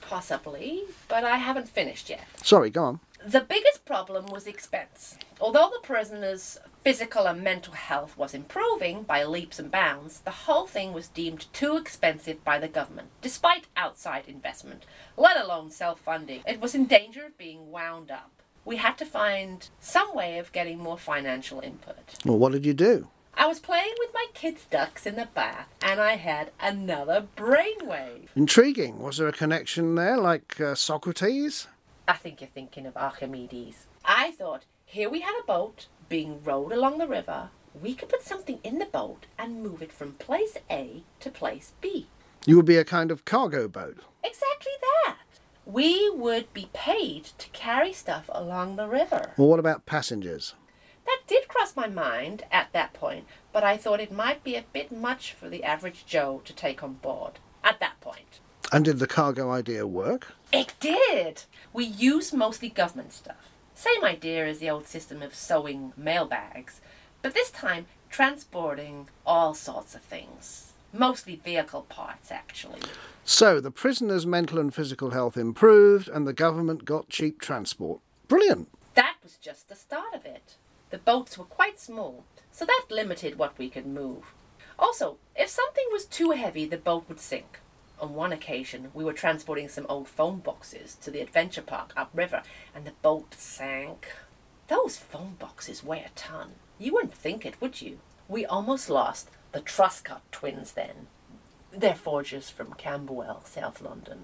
Possibly, 0.02 0.84
but 1.08 1.24
I 1.24 1.38
haven't 1.38 1.68
finished 1.68 2.12
yet. 2.12 2.28
Sorry, 2.44 2.70
go 2.70 2.84
on. 2.84 3.00
The 3.26 3.42
biggest 3.42 3.86
problem 3.86 4.28
was 4.28 4.46
expense. 4.46 5.18
Although 5.42 5.72
the 5.74 5.80
prisoners' 5.88 6.60
physical 6.84 7.28
and 7.28 7.42
mental 7.42 7.74
health 7.74 8.18
was 8.18 8.34
improving 8.34 9.04
by 9.04 9.24
leaps 9.24 9.58
and 9.58 9.72
bounds, 9.72 10.20
the 10.20 10.32
whole 10.32 10.68
thing 10.68 10.92
was 10.92 11.08
deemed 11.08 11.46
too 11.54 11.78
expensive 11.78 12.44
by 12.44 12.60
the 12.60 12.68
government, 12.68 13.08
despite 13.22 13.68
outside 13.78 14.26
investment, 14.28 14.86
let 15.16 15.38
alone 15.38 15.72
self 15.72 16.00
funding. 16.02 16.42
It 16.46 16.60
was 16.60 16.76
in 16.76 16.86
danger 16.86 17.26
of 17.26 17.38
being 17.38 17.72
wound 17.72 18.12
up. 18.12 18.32
We 18.66 18.78
had 18.78 18.98
to 18.98 19.06
find 19.06 19.68
some 19.80 20.14
way 20.14 20.38
of 20.38 20.52
getting 20.52 20.80
more 20.80 20.98
financial 20.98 21.60
input. 21.62 22.16
Well, 22.26 22.38
what 22.38 22.52
did 22.52 22.66
you 22.66 22.74
do? 22.74 23.08
I 23.36 23.48
was 23.48 23.60
playing 23.60 23.94
with 23.98 24.12
my 24.14 24.28
kids' 24.34 24.66
ducks 24.70 25.06
in 25.06 25.16
the 25.16 25.28
bath, 25.34 25.68
and 25.82 26.00
I 26.00 26.18
had 26.18 26.52
another 26.60 27.26
brainwave. 27.36 28.28
Intriguing. 28.36 29.00
Was 29.00 29.18
there 29.18 29.28
a 29.28 29.34
connection 29.34 29.96
there, 29.96 30.18
like 30.18 30.62
uh, 30.62 30.76
Socrates? 30.76 31.68
I 32.08 32.14
think 32.14 32.42
you're 32.42 32.50
thinking 32.50 32.86
of 32.86 32.96
Archimedes. 32.96 33.88
I 34.06 34.32
thought, 34.32 34.66
here 34.86 35.10
we 35.10 35.22
had 35.22 35.40
a 35.42 35.46
boat 35.46 35.88
being 36.14 36.44
rowed 36.44 36.72
along 36.72 37.00
the 37.00 37.08
river. 37.08 37.50
We 37.82 37.96
could 37.96 38.08
put 38.08 38.22
something 38.22 38.60
in 38.64 38.78
the 38.78 38.86
boat 38.86 39.26
and 39.36 39.64
move 39.64 39.82
it 39.82 39.92
from 39.92 40.12
place 40.12 40.56
A 40.70 41.02
to 41.22 41.32
place 41.32 41.72
B. 41.82 42.06
You 42.46 42.56
would 42.56 42.68
be 42.68 42.78
a 42.78 42.86
kind 42.86 43.10
of 43.10 43.26
cargo 43.26 43.68
boat. 43.68 43.98
Exactly 44.24 44.74
that. 44.80 45.18
We 45.66 46.12
would 46.12 46.54
be 46.54 46.70
paid 46.72 47.24
to 47.40 47.50
carry 47.50 47.94
stuff 47.94 48.30
along 48.32 48.76
the 48.76 48.88
river. 48.88 49.32
Well, 49.38 49.48
what 49.48 49.58
about 49.58 49.88
passengers? 49.88 50.54
That 51.08 51.22
did 51.26 51.48
cross 51.48 51.76
my 51.76 51.88
mind 51.88 52.44
at 52.52 52.72
that 52.74 52.94
point, 52.94 53.26
but 53.52 53.64
I 53.64 53.76
thought 53.76 54.00
it 54.00 54.12
might 54.12 54.44
be 54.44 54.56
a 54.56 54.66
bit 54.72 54.92
much 54.92 55.34
for 55.34 55.50
the 55.50 55.64
average 55.64 56.06
Joe 56.06 56.44
to 56.46 56.54
take 56.54 56.84
on 56.84 56.94
board 56.94 57.40
at 57.64 57.80
that 57.80 58.00
point. 58.02 58.40
And 58.72 58.86
did 58.86 59.00
the 59.00 59.08
cargo 59.08 59.50
idea 59.50 59.88
work? 59.88 60.36
It 60.52 60.76
did. 60.80 61.46
We 61.74 61.86
use 61.86 62.32
mostly 62.32 62.70
government 62.70 63.14
stuff. 63.14 63.53
Same 63.76 64.04
idea 64.04 64.46
as 64.48 64.60
the 64.60 64.70
old 64.70 64.88
system 64.88 65.22
of 65.22 65.36
sewing 65.36 65.94
mail 65.98 66.26
bags, 66.26 66.82
but 67.22 67.34
this 67.34 67.52
time 67.52 67.86
transporting 68.10 69.10
all 69.26 69.54
sorts 69.54 69.96
of 69.96 70.02
things. 70.02 70.74
Mostly 70.94 71.36
vehicle 71.38 71.82
parts, 71.90 72.32
actually. 72.32 72.82
So 73.26 73.60
the 73.60 73.72
prisoners' 73.72 74.28
mental 74.28 74.60
and 74.60 74.74
physical 74.74 75.10
health 75.12 75.38
improved, 75.38 76.08
and 76.08 76.28
the 76.28 76.34
government 76.34 76.86
got 76.86 77.10
cheap 77.10 77.40
transport. 77.42 78.00
Brilliant. 78.28 78.70
That 78.94 79.16
was 79.24 79.38
just 79.38 79.70
the 79.70 79.76
start 79.76 80.14
of 80.14 80.26
it. 80.26 80.56
the 80.92 81.00
boats 81.00 81.40
were 81.40 81.46
quite 81.46 81.80
small, 81.80 82.24
so 82.52 82.66
that 82.66 82.86
limited 82.92 83.40
what 83.40 83.58
we 83.58 83.68
could 83.68 83.88
move. 83.88 84.32
Also, 84.78 85.18
if 85.36 85.50
something 85.50 85.86
was 85.92 86.06
too 86.06 86.30
heavy, 86.32 86.66
the 86.66 86.78
boat 86.78 87.06
would 87.10 87.20
sink. 87.20 87.60
On 88.04 88.14
one 88.14 88.34
occasion, 88.34 88.92
we 88.94 89.06
were 89.06 89.14
transporting 89.14 89.70
some 89.70 89.86
old 89.88 90.10
phone 90.10 90.40
boxes 90.40 90.96
to 90.96 91.10
the 91.10 91.22
adventure 91.22 91.62
park 91.62 91.94
upriver, 91.96 92.44
and 92.76 92.84
the 92.84 92.92
boat 93.02 93.34
sank. 93.34 94.10
Those 94.68 94.98
phone 94.98 95.36
boxes 95.40 95.86
weigh 95.86 96.04
a 96.04 96.10
ton. 96.14 96.56
You 96.78 96.92
wouldn't 96.92 97.14
think 97.14 97.46
it, 97.46 97.62
would 97.62 97.82
you? 97.82 98.00
We 98.28 98.46
almost 98.46 98.90
lost 98.90 99.30
the 99.54 99.62
Truscott 99.62 100.20
twins 100.34 100.74
then. 100.74 101.08
They're 101.72 101.96
forgers 101.96 102.50
from 102.50 102.74
Camberwell, 102.74 103.46
South 103.46 103.82
London. 103.82 104.24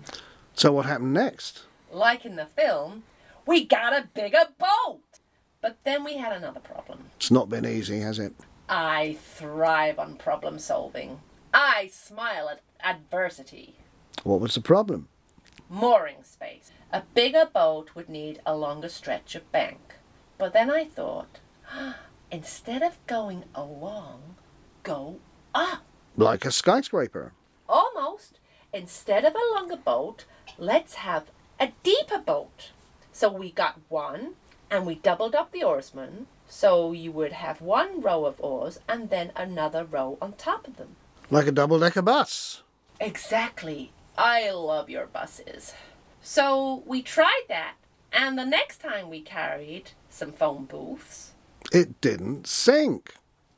So 0.55 0.74
what 0.74 0.86
happened 0.86 1.13
next? 1.13 1.63
Like 1.89 2.25
in 2.25 2.36
the 2.36 2.48
film, 2.48 3.03
we 3.45 3.63
got 3.63 3.93
a 3.93 4.09
bigger 4.13 4.48
boat! 4.57 5.00
But 5.62 5.77
then 5.86 6.03
we 6.03 6.17
had 6.17 6.33
another 6.33 6.59
problem. 6.59 7.12
It's 7.15 7.31
not 7.31 7.48
been 7.48 7.65
easy, 7.65 8.01
has 8.01 8.19
it? 8.19 8.33
I 8.67 9.15
thrive 9.24 9.98
on 10.00 10.17
problem 10.17 10.59
solving. 10.59 11.21
I 11.53 11.89
smile 11.93 12.50
at 12.50 12.59
adversity. 12.83 13.75
What 14.24 14.41
was 14.41 14.55
the 14.55 14.62
problem? 14.62 15.07
Mooring 15.69 16.24
space. 16.24 16.71
A 16.91 17.03
bigger 17.13 17.45
boat 17.45 17.91
would 17.95 18.09
need 18.09 18.41
a 18.45 18.55
longer 18.55 18.89
stretch 18.89 19.36
of 19.36 19.51
bank. 19.51 19.95
But 20.38 20.53
then 20.53 20.71
I 20.71 20.86
thought, 20.86 21.39
instead 22.31 22.81
of 22.81 22.98
going 23.07 23.43
along, 23.53 24.36
go 24.83 25.19
up. 25.53 25.83
Like 26.17 26.45
a 26.45 26.51
skyscraper. 26.51 27.33
Almost. 27.67 28.39
Instead 28.74 29.25
of 29.25 29.36
a 29.36 29.55
longer 29.55 29.75
boat, 29.77 30.25
let's 30.57 30.95
have 30.95 31.25
a 31.59 31.71
deeper 31.83 32.19
boat. 32.19 32.71
So 33.12 33.31
we 33.31 33.51
got 33.51 33.79
one, 33.89 34.36
and 34.71 34.86
we 34.86 34.95
doubled 34.95 35.36
up 35.36 35.51
the 35.51 35.63
oarsmen. 35.63 36.27
So 36.48 36.91
you 36.91 37.12
would 37.12 37.33
have 37.33 37.62
one 37.62 38.01
row 38.01 38.25
of 38.25 38.39
oars 38.39 38.79
and 38.88 39.09
then 39.09 39.31
another 39.36 39.83
row 39.83 40.17
on 40.21 40.33
top 40.33 40.67
of 40.67 40.77
them. 40.77 40.95
Like 41.29 41.45
a 41.45 41.51
double 41.51 41.79
decker 41.79 42.01
bus. 42.01 42.63
Exactly. 43.00 43.91
I 44.18 44.50
love 44.51 44.89
your 44.89 45.06
buses. 45.08 45.74
So 46.22 46.84
we 46.86 47.01
tried 47.01 47.44
that, 47.48 47.75
and 48.12 48.38
the 48.38 48.46
next 48.46 48.82
time 48.82 49.10
we 49.10 49.22
carried 49.22 49.91
some 50.10 50.32
phone 50.34 50.65
booths, 50.65 51.32
It 51.72 52.01
didn't 52.01 52.48
sink. 52.48 53.13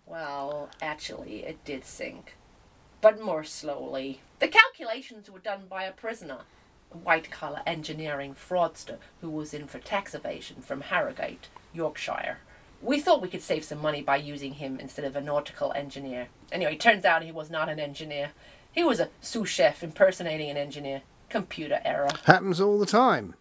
well, 0.05 0.69
actually, 0.81 1.43
it 1.45 1.63
did 1.65 1.85
sink, 1.85 2.35
but 3.01 3.19
more 3.19 3.43
slowly. 3.43 4.21
The 4.39 4.47
calculations 4.47 5.29
were 5.29 5.39
done 5.39 5.63
by 5.69 5.83
a 5.85 5.91
prisoner, 5.91 6.39
a 6.93 6.97
white 6.97 7.31
collar 7.31 7.61
engineering 7.65 8.35
fraudster 8.35 8.97
who 9.21 9.29
was 9.29 9.53
in 9.53 9.65
for 9.67 9.79
tax 9.79 10.13
evasion 10.13 10.61
from 10.61 10.81
Harrogate, 10.81 11.47
Yorkshire. 11.73 12.37
We 12.81 12.99
thought 12.99 13.21
we 13.21 13.29
could 13.29 13.43
save 13.43 13.63
some 13.63 13.81
money 13.81 14.01
by 14.01 14.17
using 14.17 14.53
him 14.55 14.79
instead 14.79 15.05
of 15.05 15.15
a 15.15 15.21
nautical 15.21 15.71
engineer. 15.73 16.27
Anyway, 16.51 16.75
turns 16.75 17.05
out 17.05 17.23
he 17.23 17.31
was 17.31 17.49
not 17.49 17.69
an 17.69 17.79
engineer. 17.79 18.31
He 18.71 18.83
was 18.83 18.99
a 18.99 19.09
sous 19.19 19.49
chef 19.49 19.83
impersonating 19.83 20.49
an 20.49 20.57
engineer. 20.57 21.01
Computer 21.29 21.79
error. 21.85 22.09
Happens 22.25 22.59
all 22.59 22.77
the 22.77 22.85
time. 22.85 23.35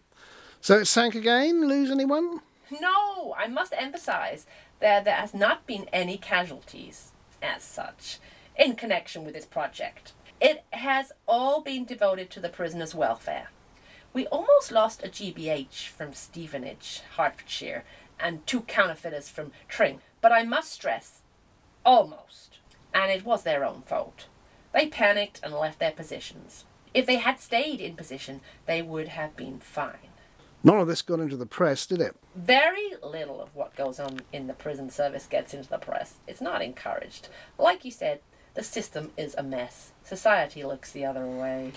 So 0.61 0.77
it 0.77 0.85
sank 0.85 1.15
again? 1.15 1.67
Lose 1.67 1.91
anyone? 1.91 2.39
No, 2.79 3.33
I 3.37 3.47
must 3.47 3.73
emphasize 3.77 4.45
that 4.79 5.03
there 5.03 5.15
has 5.15 5.33
not 5.33 5.67
been 5.67 5.87
any 5.91 6.17
casualties 6.17 7.11
as 7.41 7.63
such 7.63 8.19
in 8.57 8.75
connection 8.75 9.25
with 9.25 9.33
this 9.33 9.45
project. 9.45 10.13
It 10.39 10.63
has 10.71 11.11
all 11.27 11.61
been 11.61 11.85
devoted 11.85 12.29
to 12.31 12.39
the 12.39 12.49
prisoners' 12.49 12.95
welfare. 12.95 13.49
We 14.13 14.27
almost 14.27 14.71
lost 14.71 15.03
a 15.03 15.07
GBH 15.09 15.87
from 15.87 16.13
Stevenage, 16.13 17.01
Hertfordshire, 17.17 17.83
and 18.19 18.45
two 18.45 18.61
counterfeiters 18.61 19.29
from 19.29 19.51
Tring, 19.67 20.01
but 20.19 20.31
I 20.31 20.43
must 20.43 20.71
stress, 20.71 21.21
almost. 21.85 22.59
And 22.93 23.11
it 23.11 23.25
was 23.25 23.43
their 23.43 23.63
own 23.63 23.81
fault. 23.83 24.25
They 24.73 24.87
panicked 24.87 25.39
and 25.43 25.53
left 25.53 25.79
their 25.79 25.91
positions. 25.91 26.65
If 26.93 27.05
they 27.05 27.17
had 27.17 27.39
stayed 27.39 27.79
in 27.79 27.95
position, 27.95 28.41
they 28.65 28.81
would 28.81 29.09
have 29.09 29.35
been 29.35 29.59
fine. 29.59 30.09
None 30.63 30.79
of 30.79 30.87
this 30.87 31.01
got 31.01 31.19
into 31.19 31.37
the 31.37 31.45
press, 31.45 31.85
did 31.85 32.01
it? 32.01 32.15
Very 32.35 32.93
little 33.03 33.41
of 33.41 33.55
what 33.55 33.75
goes 33.75 33.99
on 33.99 34.19
in 34.31 34.47
the 34.47 34.53
prison 34.53 34.89
service 34.89 35.25
gets 35.25 35.53
into 35.53 35.69
the 35.69 35.77
press. 35.77 36.15
It's 36.27 36.41
not 36.41 36.61
encouraged. 36.61 37.29
Like 37.57 37.83
you 37.83 37.91
said, 37.91 38.19
the 38.53 38.63
system 38.63 39.11
is 39.17 39.33
a 39.37 39.43
mess. 39.43 39.91
Society 40.03 40.63
looks 40.63 40.91
the 40.91 41.05
other 41.05 41.25
way. 41.25 41.71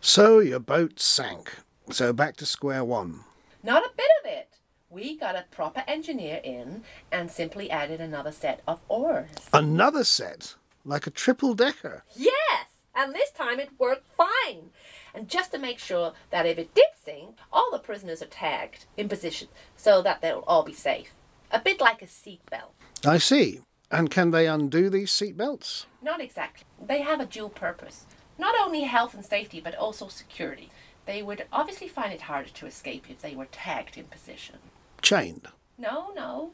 So 0.00 0.38
your 0.38 0.60
boat 0.60 0.98
sank. 0.98 1.52
So 1.90 2.12
back 2.12 2.36
to 2.36 2.46
square 2.46 2.84
one. 2.84 3.20
Not 3.62 3.82
a 3.84 3.90
bit 3.96 4.10
of 4.24 4.30
it. 4.30 4.48
We 4.88 5.16
got 5.16 5.36
a 5.36 5.44
proper 5.50 5.84
engineer 5.86 6.40
in 6.42 6.84
and 7.10 7.30
simply 7.30 7.70
added 7.70 8.00
another 8.00 8.32
set 8.32 8.60
of 8.66 8.80
oars. 8.88 9.30
Another 9.52 10.04
set, 10.04 10.54
like 10.84 11.06
a 11.06 11.10
triple 11.10 11.54
decker. 11.54 12.04
Yes! 12.14 12.66
And 12.94 13.14
this 13.14 13.30
time 13.30 13.58
it 13.58 13.70
worked 13.78 14.06
fine. 14.16 14.70
And 15.14 15.28
just 15.28 15.52
to 15.52 15.58
make 15.58 15.78
sure 15.78 16.12
that 16.30 16.46
if 16.46 16.58
it 16.58 16.74
did 16.74 16.86
sink, 17.02 17.36
all 17.52 17.70
the 17.72 17.78
prisoners 17.78 18.22
are 18.22 18.26
tagged 18.26 18.86
in 18.96 19.08
position 19.08 19.48
so 19.76 20.02
that 20.02 20.20
they'll 20.20 20.44
all 20.46 20.62
be 20.62 20.72
safe. 20.72 21.12
A 21.50 21.60
bit 21.60 21.80
like 21.80 22.02
a 22.02 22.06
seatbelt. 22.06 22.72
I 23.04 23.18
see. 23.18 23.60
And 23.90 24.10
can 24.10 24.30
they 24.30 24.46
undo 24.46 24.88
these 24.88 25.10
seatbelts? 25.10 25.84
Not 26.00 26.20
exactly. 26.20 26.66
They 26.84 27.02
have 27.02 27.20
a 27.20 27.26
dual 27.26 27.50
purpose. 27.50 28.06
Not 28.38 28.54
only 28.58 28.82
health 28.82 29.12
and 29.14 29.24
safety, 29.24 29.60
but 29.60 29.74
also 29.74 30.08
security. 30.08 30.70
They 31.04 31.22
would 31.22 31.44
obviously 31.52 31.88
find 31.88 32.12
it 32.12 32.22
harder 32.22 32.48
to 32.48 32.66
escape 32.66 33.06
if 33.10 33.20
they 33.20 33.34
were 33.34 33.46
tagged 33.46 33.98
in 33.98 34.04
position. 34.04 34.56
Chained. 35.02 35.48
No, 35.76 36.12
no. 36.14 36.52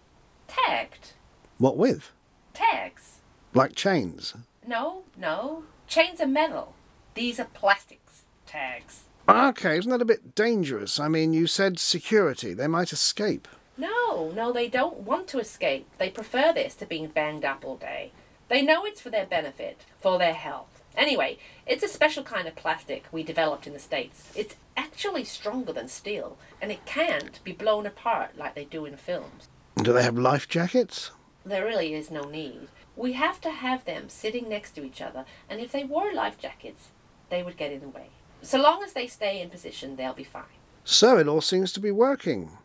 Tagged. 0.49 1.13
What 1.59 1.77
with? 1.77 2.13
Tags. 2.55 3.18
Like 3.55 3.75
chains. 3.75 4.35
No, 4.67 5.03
no. 5.17 5.65
Chains 5.87 6.21
are 6.21 6.27
metal. 6.27 6.75
These 7.15 7.41
are 7.41 7.47
plastics. 7.47 8.23
Tags. 8.47 9.05
Okay, 9.29 9.79
isn't 9.79 9.91
that 9.91 10.03
a 10.03 10.07
bit 10.07 10.35
dangerous? 10.35 10.99
I 10.99 11.09
mean, 11.09 11.33
you 11.33 11.47
said 11.47 11.79
security. 11.79 12.55
They 12.55 12.67
might 12.67 12.93
escape. 12.93 13.47
No, 13.77 14.33
no, 14.35 14.53
they 14.53 14.69
don't 14.69 15.01
want 15.01 15.29
to 15.29 15.39
escape. 15.39 15.87
They 15.99 16.11
prefer 16.11 16.53
this 16.53 16.75
to 16.77 16.87
being 16.87 17.09
banged 17.09 17.45
up 17.45 17.65
all 17.65 17.77
day. 17.77 18.13
They 18.49 18.63
know 18.63 18.85
it's 18.85 19.01
for 19.01 19.11
their 19.11 19.27
benefit, 19.27 19.85
for 19.99 20.19
their 20.19 20.35
health. 20.35 20.83
Anyway, 20.97 21.39
it's 21.67 21.85
a 21.85 21.89
special 21.89 22.25
kind 22.25 22.49
of 22.49 22.57
plastic 22.57 23.05
we 23.13 23.23
developed 23.23 23.67
in 23.67 23.73
the 23.73 23.79
States. 23.79 24.33
It's 24.35 24.57
actually 24.77 25.25
stronger 25.25 25.73
than 25.73 25.89
steel, 25.89 26.39
and 26.61 26.73
it 26.73 26.87
can't 26.87 27.43
be 27.45 27.53
blown 27.53 27.87
apart 27.87 28.37
like 28.37 28.55
they 28.55 28.65
do 28.65 28.85
in 28.85 28.97
films. 28.97 29.49
Do 29.77 29.93
they 29.93 30.03
have 30.03 30.19
life 30.19 30.49
jackets? 30.49 31.13
There 31.45 31.65
really 31.65 31.95
is 31.95 32.11
no 32.11 32.23
need. 32.23 32.69
We 32.99 33.13
have 33.13 33.41
to 33.43 33.51
have 33.53 33.85
them 33.85 34.09
sitting 34.09 34.49
next 34.49 34.73
to 34.73 34.85
each 34.85 35.01
other, 35.01 35.25
and 35.49 35.61
if 35.61 35.71
they 35.71 35.85
wore 35.85 36.13
life 36.13 36.37
jackets, 36.37 36.89
they 37.31 37.45
would 37.45 37.57
get 37.57 37.71
in 37.71 37.81
the 37.81 37.89
way. 37.89 38.09
So 38.43 38.61
long 38.61 38.83
as 38.83 38.93
they 38.93 39.07
stay 39.07 39.41
in 39.41 39.51
position, 39.51 39.95
they'll 39.95 40.15
be 40.15 40.25
fine. 40.25 40.59
So 40.83 41.17
it 41.17 41.29
all 41.29 41.41
seems 41.41 41.73
to 41.75 41.81
be 41.81 41.93
working. 41.93 42.59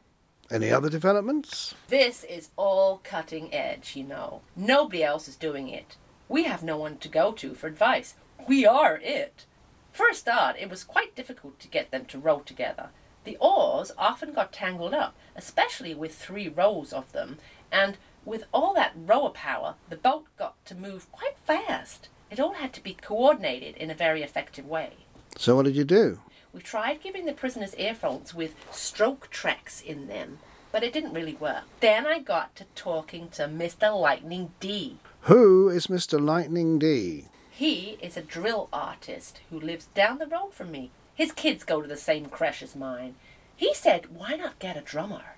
Any 0.50 0.72
other 0.72 0.90
developments? 0.90 1.76
This 1.88 2.24
is 2.24 2.50
all 2.58 3.00
cutting 3.04 3.54
edge, 3.54 3.96
you 3.96 4.04
know. 4.04 4.42
Nobody 4.56 5.04
else 5.04 5.28
is 5.28 5.36
doing 5.36 5.70
it. 5.70 5.98
We 6.28 6.46
have 6.46 6.64
no 6.64 6.78
one 6.78 6.98
to 6.98 7.10
go 7.10 7.32
to 7.34 7.54
for 7.54 7.68
advice. 7.68 8.16
We 8.48 8.66
are 8.66 9.00
it. 9.04 9.46
For 9.92 10.10
a 10.10 10.16
start, 10.16 10.56
it 10.60 10.68
was 10.68 10.84
quite 10.84 11.16
difficult 11.16 11.60
to 11.60 11.68
get 11.68 11.92
them 11.92 12.06
to 12.06 12.18
row 12.18 12.40
together. 12.40 12.90
The 13.24 13.38
oars 13.40 13.92
often 14.00 14.34
got 14.34 14.52
tangled 14.52 14.96
up, 14.96 15.16
especially 15.36 15.94
with 15.94 16.16
three 16.16 16.50
rows 16.50 16.92
of 16.92 17.12
them, 17.12 17.38
and 17.72 17.98
with 18.26 18.46
all 18.54 18.74
that 18.74 18.94
rower 18.96 19.30
power, 19.30 19.76
the 19.90 19.96
boat 19.96 20.26
got 20.38 20.64
to 20.66 20.76
move 20.76 21.12
quite 21.12 21.38
fast. 21.46 22.10
It 22.32 22.40
all 22.40 22.54
had 22.54 22.74
to 22.74 22.84
be 22.84 22.94
coordinated 22.94 23.78
in 23.78 23.92
a 23.92 23.96
very 23.96 24.24
effective 24.24 24.66
way. 24.66 24.94
So 25.38 25.56
what 25.56 25.66
did 25.66 25.76
you 25.76 25.84
do? 25.84 26.20
We 26.54 26.62
tried 26.62 27.02
giving 27.02 27.26
the 27.26 27.34
prisoners 27.34 27.76
earphones 27.76 28.34
with 28.34 28.56
stroke 28.72 29.30
tracks 29.30 29.82
in 29.82 30.08
them, 30.08 30.40
but 30.72 30.84
it 30.84 30.94
didn't 30.94 31.14
really 31.14 31.34
work. 31.34 31.64
Then 31.80 32.06
I 32.06 32.20
got 32.20 32.56
to 32.58 32.66
talking 32.76 33.30
to 33.30 33.44
Mr. 33.44 34.00
Lightning 34.00 34.54
D. 34.60 34.98
Who 35.22 35.70
is 35.70 35.88
Mr. 35.88 36.24
Lightning 36.24 36.78
D? 36.80 37.26
He 37.50 37.98
is 38.02 38.18
a 38.18 38.22
drill 38.22 38.70
artist 38.74 39.42
who 39.50 39.60
lives 39.60 39.88
down 39.94 40.18
the 40.18 40.28
road 40.28 40.54
from 40.54 40.72
me. 40.72 40.92
His 41.16 41.32
kids 41.32 41.64
go 41.64 41.82
to 41.82 41.88
the 41.88 41.98
same 41.98 42.26
creche 42.26 42.64
as 42.64 42.76
mine. 42.76 43.16
He 43.56 43.74
said, 43.74 44.16
why 44.16 44.36
not 44.36 44.60
get 44.60 44.78
a 44.78 44.82
drummer? 44.82 45.36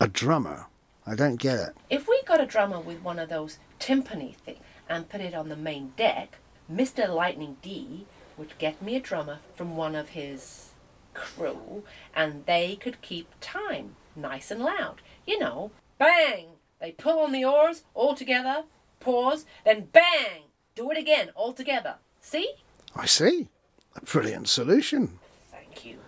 A 0.00 0.08
drummer. 0.08 0.66
I 1.06 1.14
don't 1.14 1.36
get 1.36 1.58
it. 1.58 1.76
If 1.90 2.08
we 2.08 2.22
got 2.26 2.40
a 2.40 2.46
drummer 2.46 2.78
with 2.78 3.02
one 3.02 3.18
of 3.18 3.28
those 3.28 3.58
timpani 3.80 4.36
things 4.36 4.60
and 4.88 5.08
put 5.08 5.20
it 5.20 5.34
on 5.34 5.48
the 5.48 5.56
main 5.56 5.92
deck, 5.96 6.38
Mr. 6.72 7.12
Lightning 7.12 7.56
D 7.60 8.06
would 8.36 8.56
get 8.58 8.80
me 8.80 8.96
a 8.96 9.00
drummer 9.00 9.38
from 9.54 9.76
one 9.76 9.94
of 9.94 10.10
his 10.10 10.70
crew 11.14 11.84
and 12.14 12.46
they 12.46 12.76
could 12.76 13.02
keep 13.02 13.28
time 13.40 13.96
nice 14.14 14.50
and 14.50 14.60
loud. 14.62 15.02
You 15.26 15.38
know, 15.38 15.72
bang! 15.98 16.46
They 16.80 16.92
pull 16.92 17.20
on 17.20 17.32
the 17.32 17.44
oars 17.44 17.84
all 17.94 18.14
together, 18.14 18.64
pause, 19.00 19.44
then 19.64 19.88
bang! 19.92 20.44
Do 20.74 20.90
it 20.90 20.98
again 20.98 21.30
all 21.34 21.52
together. 21.52 21.96
See? 22.20 22.54
I 22.94 23.06
see. 23.06 23.48
A 23.94 24.00
brilliant 24.00 24.48
solution. 24.48 25.18
Thank 25.50 25.84
you. 25.84 25.98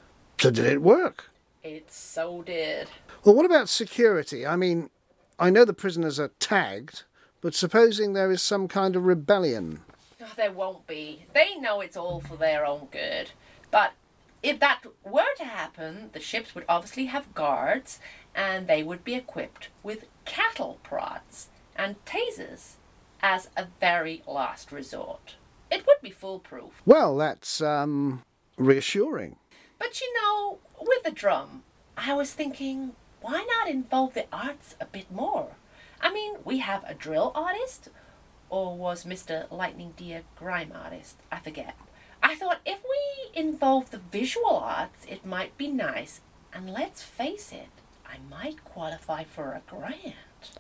So 0.41 0.51
did 0.51 0.65
it 0.65 0.83
work? 0.83 1.31
It 1.65 1.91
so 1.91 2.43
did. 2.43 2.89
Well, 3.25 3.35
what 3.35 3.47
about 3.47 3.71
security? 3.71 4.47
I 4.47 4.55
mean, 4.55 4.91
I 5.39 5.49
know 5.49 5.65
the 5.65 5.73
prisoners 5.73 6.21
are 6.21 6.31
tagged, 6.39 7.05
but 7.41 7.55
supposing 7.55 8.13
there 8.13 8.31
is 8.31 8.43
some 8.43 8.69
kind 8.69 8.95
of 8.95 9.07
rebellion. 9.07 9.81
Oh, 10.21 10.31
there 10.37 10.53
won't 10.53 10.87
be. 10.87 11.25
They 11.33 11.57
know 11.57 11.81
it's 11.81 11.97
all 11.97 12.21
for 12.21 12.37
their 12.37 12.67
own 12.67 12.89
good. 12.91 13.31
But 13.71 13.93
if 14.43 14.61
that 14.61 14.83
were 15.03 15.35
to 15.39 15.45
happen, 15.45 16.11
the 16.13 16.21
ships 16.21 16.55
would 16.55 16.67
obviously 16.69 17.07
have 17.07 17.35
guards 17.35 17.99
and 18.35 18.67
they 18.67 18.83
would 18.83 19.03
be 19.03 19.15
equipped 19.15 19.69
with 19.83 20.05
cattle 20.27 20.79
prods 20.83 21.49
and 21.75 21.97
tasers 22.05 22.75
as 23.23 23.49
a 23.57 23.69
very 23.81 24.23
last 24.27 24.71
resort. 24.71 25.37
It 25.71 25.87
would 25.87 26.03
be 26.03 26.11
foolproof. 26.11 26.83
Well, 26.85 27.17
that's 27.17 27.63
um 27.63 28.23
reassuring. 28.59 29.37
But 29.79 30.01
you 30.01 30.13
know, 30.15 30.59
with 30.81 31.03
the 31.03 31.11
drum, 31.11 31.63
I 31.97 32.15
was 32.15 32.33
thinking, 32.33 32.93
why 33.21 33.47
not 33.59 33.69
involve 33.69 34.15
the 34.15 34.27
arts 34.33 34.77
a 34.81 34.87
bit 34.87 35.11
more? 35.11 35.57
I 36.01 36.13
mean, 36.13 36.37
we 36.45 36.59
have 36.59 36.85
a 36.85 36.95
drill 36.95 37.33
artist, 37.35 37.89
or 38.51 38.77
was 38.77 39.05
Mr. 39.05 39.51
Lightning 39.51 39.95
Deer 39.97 40.23
grime 40.37 40.73
artist? 40.75 41.17
I 41.33 41.39
forget. 41.39 41.77
I 42.23 42.35
thought 42.35 42.61
if 42.65 42.81
we 42.83 43.39
involve 43.41 43.91
the 43.91 43.99
visual 43.99 44.57
arts, 44.57 45.05
it 45.09 45.27
might 45.27 45.57
be 45.57 45.69
nice. 45.69 46.21
And 46.53 46.71
let's 46.71 47.03
face 47.03 47.53
it, 47.53 47.69
I 48.07 48.17
might 48.31 48.65
qualify 48.65 49.25
for 49.25 49.53
a 49.53 49.63
grant. 49.69 50.15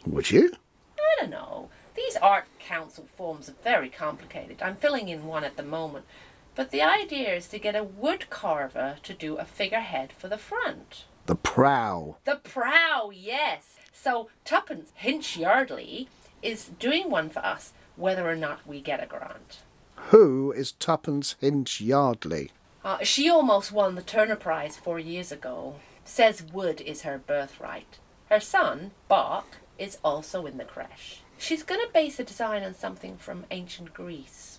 Would 0.06 0.30
you? 0.30 0.52
I 0.98 1.20
don't 1.20 1.30
know. 1.30 1.68
These 1.94 2.16
art 2.16 2.46
council 2.58 3.06
forms 3.16 3.48
are 3.48 3.56
very 3.62 3.88
complicated. 3.88 4.60
I'm 4.60 4.76
filling 4.76 5.08
in 5.08 5.26
one 5.26 5.44
at 5.44 5.56
the 5.56 5.62
moment. 5.62 6.06
But 6.54 6.70
the 6.70 6.82
idea 6.82 7.34
is 7.34 7.48
to 7.48 7.58
get 7.58 7.74
a 7.74 7.82
wood 7.82 8.30
carver 8.30 8.98
to 9.02 9.12
do 9.12 9.36
a 9.36 9.44
figurehead 9.44 10.12
for 10.12 10.28
the 10.28 10.38
front. 10.38 11.04
The 11.26 11.34
prow. 11.34 12.16
The 12.24 12.36
prow, 12.36 13.10
yes. 13.12 13.76
So 13.92 14.28
Tuppence 14.44 14.92
Hinch 14.94 15.36
Yardley 15.36 16.08
is 16.42 16.70
doing 16.78 17.10
one 17.10 17.28
for 17.30 17.40
us, 17.40 17.72
whether 17.96 18.28
or 18.28 18.36
not 18.36 18.66
we 18.66 18.80
get 18.80 19.02
a 19.02 19.06
grant. 19.06 19.62
Who 20.10 20.52
is 20.52 20.72
Tuppence 20.72 21.34
Hinch 21.40 21.80
Yardley? 21.80 22.52
Uh, 22.84 23.02
she 23.02 23.28
almost 23.28 23.72
won 23.72 23.94
the 23.94 24.02
Turner 24.02 24.36
Prize 24.36 24.76
four 24.76 24.98
years 24.98 25.32
ago. 25.32 25.76
Says 26.04 26.44
wood 26.52 26.80
is 26.80 27.02
her 27.02 27.18
birthright. 27.18 27.98
Her 28.28 28.40
son, 28.40 28.92
Bach, 29.08 29.56
is 29.78 29.98
also 30.04 30.46
in 30.46 30.58
the 30.58 30.64
creche. 30.64 31.22
She's 31.38 31.62
going 31.62 31.80
to 31.80 31.92
base 31.92 32.18
the 32.18 32.24
design 32.24 32.62
on 32.62 32.74
something 32.74 33.16
from 33.16 33.46
ancient 33.50 33.92
Greece 33.92 34.53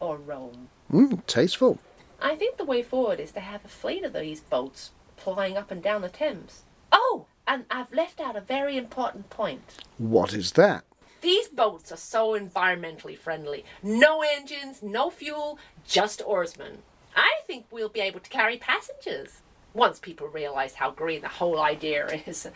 or 0.00 0.16
Rome. 0.16 0.68
Mm, 0.92 1.24
tasteful. 1.26 1.78
I 2.20 2.34
think 2.34 2.56
the 2.56 2.64
way 2.64 2.82
forward 2.82 3.20
is 3.20 3.32
to 3.32 3.40
have 3.40 3.64
a 3.64 3.68
fleet 3.68 4.04
of 4.04 4.12
these 4.12 4.40
boats 4.40 4.90
plying 5.16 5.56
up 5.56 5.70
and 5.70 5.82
down 5.82 6.02
the 6.02 6.08
Thames. 6.08 6.62
Oh, 6.90 7.26
and 7.46 7.64
I've 7.70 7.92
left 7.92 8.20
out 8.20 8.36
a 8.36 8.40
very 8.40 8.76
important 8.76 9.30
point. 9.30 9.78
What 9.98 10.34
is 10.34 10.52
that? 10.52 10.84
These 11.20 11.48
boats 11.48 11.92
are 11.92 11.96
so 11.96 12.38
environmentally 12.38 13.16
friendly. 13.16 13.64
No 13.82 14.22
engines, 14.22 14.82
no 14.82 15.10
fuel, 15.10 15.58
just 15.86 16.22
oarsmen. 16.24 16.78
I 17.14 17.40
think 17.46 17.66
we'll 17.70 17.88
be 17.90 18.00
able 18.00 18.20
to 18.20 18.30
carry 18.30 18.56
passengers 18.56 19.42
once 19.74 19.98
people 19.98 20.28
realize 20.28 20.74
how 20.74 20.90
green 20.90 21.20
the 21.20 21.28
whole 21.28 21.60
idea 21.60 22.06
is. 22.26 22.48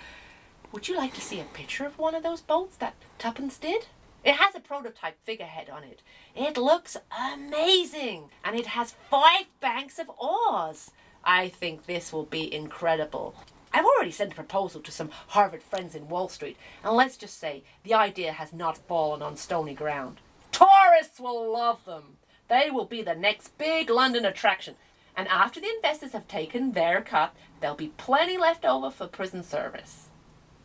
Would 0.73 0.89
you 0.89 0.97
like 0.97 1.15
to 1.15 1.21
see 1.21 1.41
a 1.41 1.45
picture 1.45 1.85
of 1.85 1.99
one 1.99 2.15
of 2.15 2.23
those 2.23 2.41
boats 2.41 2.77
that 2.79 2.95
Tuppence 3.19 3.59
did? 3.59 3.87
It 4.25 4.37
has 4.37 4.55
a 4.55 4.61
prototype 4.61 5.19
figurehead 5.25 5.69
on 5.69 5.85
it. 5.85 6.03
It 6.35 6.57
looks 6.57 6.97
amazing 7.33 8.31
and 8.43 8.57
it 8.57 8.67
has 8.69 8.97
five 9.11 9.47
banks 9.61 9.99
of 9.99 10.11
oars. 10.19 10.91
I 11.23 11.49
think 11.49 11.85
this 11.85 12.13
will 12.13 12.25
be 12.25 12.53
incredible. 12.53 13.35
I've 13.73 13.85
already 13.85 14.13
sent 14.13 14.33
a 14.33 14.37
proposal 14.37 14.81
to 14.83 14.93
some 14.93 15.11
Harvard 15.29 15.63
friends 15.63 15.95
in 15.97 16.09
Wall 16.09 16.29
Street, 16.29 16.57
and 16.85 16.95
let's 16.95 17.17
just 17.17 17.41
say 17.41 17.65
the 17.83 17.93
idea 17.93 18.31
has 18.33 18.53
not 18.53 18.79
fallen 18.79 19.21
on 19.21 19.37
stony 19.37 19.75
ground. 19.75 20.21
Tourists 20.53 21.19
will 21.19 21.53
love 21.53 21.85
them. 21.85 22.19
They 22.49 22.71
will 22.71 22.85
be 22.85 23.03
the 23.03 23.17
next 23.17 23.59
big 23.59 23.91
London 23.91 24.25
attraction. 24.25 24.77
And 25.17 25.27
after 25.29 25.61
the 25.61 25.75
investors 25.75 26.13
have 26.13 26.29
taken 26.29 26.73
their 26.73 27.01
cut, 27.01 27.35
there'll 27.61 27.77
be 27.77 27.93
plenty 27.97 28.39
left 28.39 28.65
over 28.65 28.91
for 28.91 29.09
prison 29.09 29.43
service. 29.43 30.09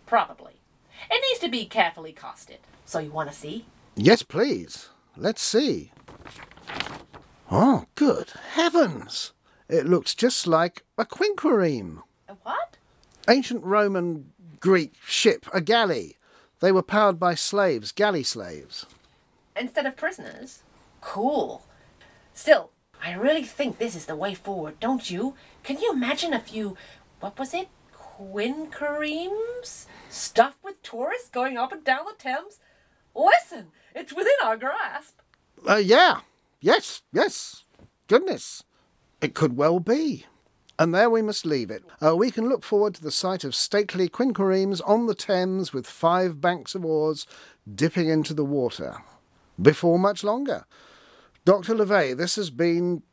Probably. 0.05 0.59
It 1.09 1.23
needs 1.29 1.39
to 1.41 1.49
be 1.49 1.65
carefully 1.65 2.13
costed. 2.13 2.57
So 2.85 2.99
you 2.99 3.11
want 3.11 3.29
to 3.29 3.35
see? 3.35 3.65
Yes, 3.95 4.23
please. 4.23 4.89
Let's 5.15 5.41
see. 5.41 5.91
Oh, 7.51 7.85
good 7.95 8.29
heavens! 8.51 9.33
It 9.67 9.85
looks 9.85 10.15
just 10.15 10.47
like 10.47 10.83
a 10.97 11.05
quinquereme. 11.05 12.01
A 12.27 12.33
what? 12.43 12.77
Ancient 13.27 13.63
Roman 13.63 14.31
Greek 14.59 14.93
ship, 15.05 15.45
a 15.53 15.61
galley. 15.61 16.17
They 16.59 16.71
were 16.71 16.83
powered 16.83 17.19
by 17.19 17.35
slaves, 17.35 17.91
galley 17.91 18.23
slaves. 18.23 18.85
Instead 19.55 19.85
of 19.85 19.95
prisoners? 19.95 20.63
Cool. 21.01 21.65
Still, 22.33 22.71
I 23.03 23.13
really 23.13 23.43
think 23.43 23.77
this 23.77 23.95
is 23.95 24.05
the 24.05 24.15
way 24.15 24.33
forward, 24.33 24.79
don't 24.79 25.09
you? 25.09 25.35
Can 25.63 25.77
you 25.79 25.91
imagine 25.91 26.33
a 26.33 26.39
few, 26.39 26.77
what 27.19 27.37
was 27.39 27.53
it? 27.53 27.67
Quinqueremes? 28.19 29.85
Stuffed 30.09 30.63
with 30.63 30.81
tourists 30.81 31.29
going 31.29 31.57
up 31.57 31.71
and 31.71 31.83
down 31.83 32.05
the 32.05 32.13
Thames? 32.17 32.59
Listen, 33.15 33.67
it's 33.95 34.13
within 34.13 34.33
our 34.43 34.57
grasp. 34.57 35.19
Uh, 35.67 35.75
yeah. 35.75 36.21
Yes, 36.59 37.01
yes. 37.13 37.63
Goodness. 38.07 38.63
It 39.21 39.33
could 39.33 39.55
well 39.55 39.79
be. 39.79 40.25
And 40.77 40.93
there 40.95 41.09
we 41.09 41.21
must 41.21 41.45
leave 41.45 41.69
it. 41.69 41.83
Uh, 42.03 42.15
we 42.15 42.31
can 42.31 42.47
look 42.47 42.63
forward 42.63 42.95
to 42.95 43.03
the 43.03 43.11
sight 43.11 43.43
of 43.43 43.53
stately 43.53 44.07
quinqueremes 44.07 44.81
on 44.85 45.07
the 45.07 45.15
Thames 45.15 45.73
with 45.73 45.85
five 45.85 46.39
banks 46.39 46.73
of 46.73 46.85
oars 46.85 47.27
dipping 47.73 48.07
into 48.07 48.33
the 48.33 48.45
water. 48.45 48.97
Before 49.61 49.99
much 49.99 50.23
longer. 50.23 50.65
Dr. 51.43 51.75
LeVay, 51.75 52.15
this 52.15 52.37
has 52.37 52.49
been 52.49 53.03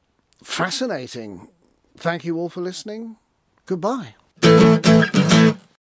fascinating. 0.45 1.49
Thank 1.97 2.25
you 2.25 2.39
all 2.39 2.49
for 2.49 2.61
listening. 2.61 3.17
Goodbye 3.67 4.15
thank 4.41 5.15
you 5.15 5.16